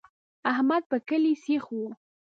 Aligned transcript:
احمد 0.51 0.83
په 0.91 0.97
کلي 1.07 1.33
سیخ 1.45 1.63
وي. 1.75 1.89